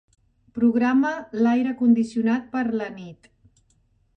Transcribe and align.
Programa 0.55 1.11
l'aire 1.41 1.73
condicionat 1.83 2.49
per 2.57 2.65
a 2.65 2.73
la 2.81 2.89
nit. 2.99 3.31